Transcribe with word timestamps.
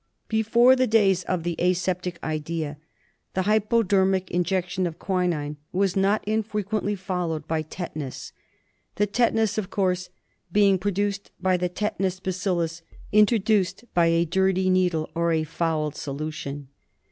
Before 0.29 0.75
the 0.75 0.87
days 0.87 1.21
of 1.25 1.43
the 1.43 1.55
aseptic 1.59 2.17
idea 2.23 2.79
the 3.35 3.43
hypodermic 3.43 4.31
injection 4.31 4.87
of 4.87 4.97
quinine 4.97 5.57
was 5.71 5.95
not 5.95 6.27
infrequently 6.27 6.95
followed 6.95 7.47
by 7.47 7.61
tetanus; 7.61 8.33
the 8.95 9.05
tetanus, 9.05 9.59
of 9.59 9.69
course, 9.69 10.09
being 10.51 10.79
produced 10.79 11.29
by 11.39 11.55
the 11.55 11.69
tetanus 11.69 12.19
bacillus 12.19 12.81
introduced 13.11 13.83
by 13.93 14.07
a 14.07 14.25
dirty 14.25 14.71
needle 14.71 15.07
or 15.13 15.31
a 15.33 15.43
fouled 15.43 15.95
solution. 15.95 16.69